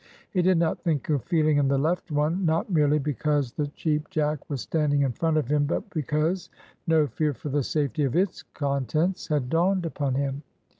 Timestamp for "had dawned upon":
9.27-10.15